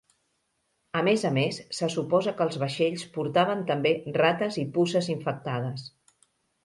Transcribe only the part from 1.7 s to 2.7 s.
se suposa que els